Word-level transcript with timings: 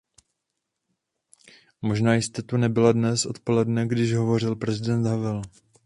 Možná 1.81 2.13
jste 2.15 2.41
tu 2.41 2.57
nebyla 2.57 2.91
dnes 2.91 3.25
odpoledne, 3.25 3.87
když 3.87 4.13
hovořil 4.13 4.55
prezident 4.55 5.03
Havel. 5.05 5.41